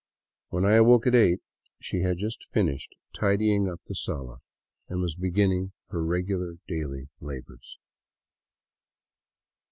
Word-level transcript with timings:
When 0.49 0.65
I 0.65 0.77
awoke 0.77 1.05
at 1.05 1.13
eight, 1.13 1.41
she 1.79 2.01
had 2.01 2.17
just 2.17 2.49
finished 2.51 2.95
tidying 3.13 3.69
up 3.69 3.81
the 3.85 3.93
sala, 3.93 4.37
and 4.89 4.99
was 4.99 5.13
beginning 5.13 5.73
her 5.89 6.03
regular 6.03 6.55
daily 6.67 7.09
labors. 7.19 7.77